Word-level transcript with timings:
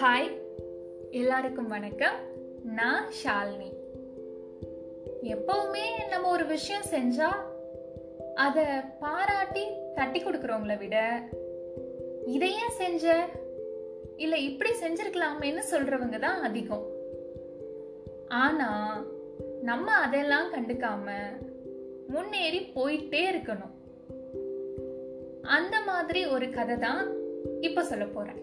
Hi 0.00 0.36
எல்லாருக்கும் 1.10 1.68
வணக்கம். 1.68 2.14
நான் 2.64 3.10
ஷாலினி. 3.24 3.72
எப்பவுமே 5.22 6.08
நம்ம 6.08 6.28
ஒரு 6.28 6.46
விஷயம் 6.46 6.82
செஞ்சா 6.90 7.28
அதை 8.34 8.64
பாராட்டி 9.00 9.66
தட்டி 9.94 10.24
கொடுக்குறவங்கள 10.24 10.78
விட 10.78 11.22
இதையே 12.26 12.68
செஞ்ச? 12.68 13.28
இல்லை 14.16 14.44
இப்படி 14.44 14.70
செஞ்சிருக்கலாமேன்னு 14.70 15.60
சொல்றவங்க 15.70 16.18
தான் 16.18 16.42
அதிகம். 16.42 16.86
ஆனா 18.28 19.02
நம்ம 19.62 19.92
அதெல்லாம் 19.92 20.52
கண்டுக்காம 20.52 21.10
முன்னேறி 22.06 22.60
போயிட்டே 22.74 23.30
இருக்கணும். 23.30 23.77
அந்த 25.48 25.80
மாதிரி 25.86 26.26
ஒரு 26.26 26.50
கதை 26.50 26.76
தான் 26.76 27.08
இப்போ 27.60 27.82
சொல்ல 27.84 28.04
போறேன். 28.04 28.40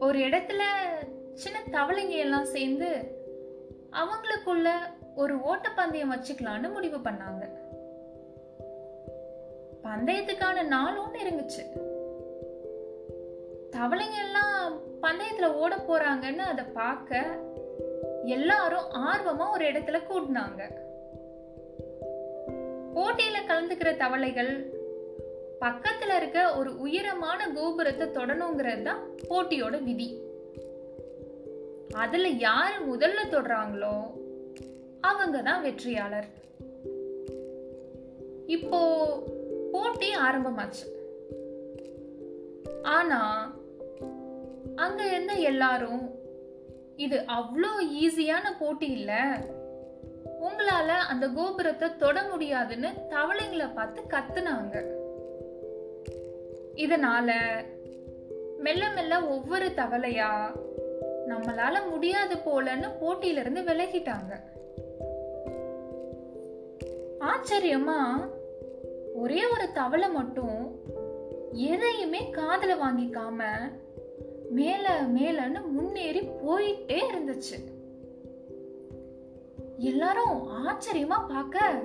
ஒரு 0.00 0.18
இடத்துல 0.18 0.62
சின்ன 1.34 1.58
தவளைங்க 1.70 2.16
எல்லாம் 2.16 2.44
சேர்ந்து 2.44 2.90
அவங்களுக்குள்ள 3.92 4.68
ஒரு 5.16 5.34
ஓட்டப்பந்தயம் 5.34 6.12
வச்சுக்கலான்னு 6.12 6.72
முடிவு 6.72 6.98
பண்ணாங்க. 6.98 7.44
பந்தயத்துக்கான 9.84 10.62
நாளும் 10.66 11.14
இருந்துச்சு. 11.14 11.62
தவளைங்க 13.76 14.18
எல்லாம் 14.18 14.78
பந்தயத்துல 15.02 15.52
ஓட 15.54 15.76
போறாங்கன்னு 15.76 16.44
அதை 16.52 16.64
பார்க்க 16.64 17.38
எல்லாரும் 18.24 18.88
ஆர்வமா 18.94 19.50
ஒரு 19.52 19.64
இடத்துல 19.64 19.98
கூட்டினாங்க 20.08 20.62
போட்டியில 22.94 23.38
கலந்துக்கிற 23.48 23.96
தவளைகள் 23.96 24.79
பக்கத்துல 25.62 26.16
இருக்க 26.16 26.40
ஒரு 26.58 26.70
உயரமான 26.78 27.48
கோபுரத்தை 27.56 28.06
தொடணுங்கிறது 28.08 28.82
தான் 28.82 29.02
போட்டியோட 29.30 29.82
விதி. 29.82 30.08
அதுல 32.02 32.28
யாரு 32.28 32.76
முதல்ல 32.92 33.20
தொடுறாங்களோ 33.34 33.96
அவங்க 35.00 35.42
தான் 35.42 35.62
வெற்றியாளர். 35.62 36.28
இப்போ 38.46 38.80
போட்டி 39.72 40.08
ஆரம்பமாச்சு. 40.26 40.86
ஆனா 42.96 43.20
அங்க 44.76 45.00
இருந்த 45.04 45.34
எல்லாரும் 45.50 46.04
இது 46.96 47.16
அவ்வளோ 47.38 47.70
ஈஸியான 48.02 48.46
போட்டி 48.58 48.86
இல்லை. 48.86 49.22
உங்களால 50.46 50.90
அந்த 51.12 51.28
கோபுரத்தை 51.28 51.88
தொட 51.96 52.22
முடியாதுன்னு 52.22 52.90
தவளைங்களை 53.10 53.68
பார்த்து 53.74 54.02
கத்துனாங்க. 54.14 54.76
இதனால 56.74 57.32
மெல்ல 58.58 58.88
மெல்ல 58.90 59.26
ஒவ்வொரு 59.26 59.66
தவளையா 59.66 60.56
நம்மளால 61.28 61.90
முடியாது 61.90 62.34
போலன்னு 62.34 62.88
போட்டியில 63.00 63.36
இருந்து 63.36 63.60
விலகிட்டாங்க. 63.60 64.32
ஆச்சரியமா 67.20 68.30
ஒரே 69.14 69.46
ஒரு 69.46 69.72
தவளை 69.72 70.08
மட்டும் 70.08 70.82
எதையுமே 71.52 72.30
காதல 72.30 72.74
வாங்கிக்காம 72.74 73.42
மேல 74.50 75.00
மேலன்னு 75.14 75.66
முன்னேறி 75.66 76.20
போயிட்டே 76.20 77.02
இருந்துச்சு. 77.12 77.58
எல்லாரும் 79.78 80.48
ஆச்சரியமா 80.50 81.28
பார்க்க 81.28 81.82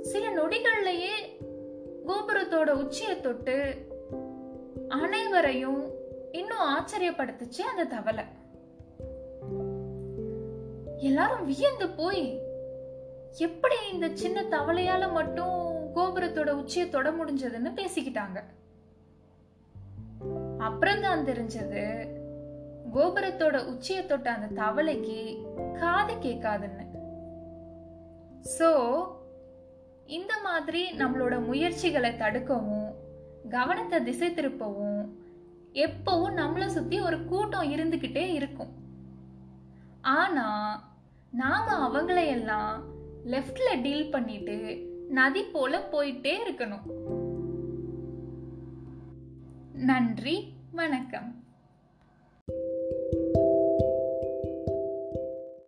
சில 0.00 0.28
நொடிகள்லயே 0.28 1.31
கோபுரத்தோட 2.52 2.72
உச்சியை 2.80 3.12
தொட்டு 3.20 3.54
அனைவரையும் 4.96 5.78
இன்னும் 6.32 6.64
ஆச்சரியப்படுத்துச்சு 6.72 7.62
அந்த 7.70 7.84
தவளை. 7.92 8.24
எல்லாரும் 11.08 11.46
வியந்து 11.50 11.86
போய் 12.00 12.26
எப்படி 13.46 13.78
இந்த 13.92 14.08
சின்ன 14.22 14.42
தவளையால 14.56 15.08
மட்டும் 15.12 15.56
கோபுரத்தோட 15.96 16.50
உச்சியை 16.60 16.86
தொட 16.88 17.10
முடிஞ்சதுன்னு 17.20 17.72
பேசிக்கிட்டாங்க. 17.80 18.38
அப்புறம் 20.58 21.04
தான் 21.06 21.26
தெரிஞ்சது 21.30 21.86
கோபுரத்தோட 22.98 23.56
உச்சியை 23.72 24.04
தொட்ட 24.06 24.30
அந்த 24.36 24.50
தவளைக்கு 24.62 25.18
காது 25.80 26.16
கேட்காதுன்னு. 26.28 26.86
சோ 28.58 28.70
இந்த 30.16 30.32
மாதிரி 30.44 30.80
நம்மளோட 30.92 31.34
முயற்சிகளை 31.44 32.10
தடுக்கவும் 32.10 32.88
கவனத்தை 33.50 33.98
திசை 34.02 34.28
திருப்பவும் 34.30 35.00
எப்பவும் 35.84 36.34
நம்மளை 36.40 36.66
சுத்தி 36.66 36.96
ஒரு 37.00 37.18
கூட்டம் 37.24 37.70
இருந்துக்கிட்டே 37.72 38.24
இருக்கும். 38.32 38.72
ஆனா 40.00 40.46
நாம 41.30 41.66
அவங்களையெல்லாம் 41.84 42.82
லெஃப்ட்ல 43.26 43.68
டீல் 43.82 44.10
பண்ணிட்டு 44.10 44.56
நதி 45.08 45.42
போல 45.44 45.80
போயிட்டே 45.92 46.34
இருக்கணும். 46.46 46.86
நன்றி 49.72 50.36
வணக்கம். 50.72 51.30